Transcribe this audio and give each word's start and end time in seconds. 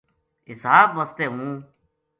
حساب 0.49 0.89
واسطے 0.97 1.25
ہوں 1.31 1.51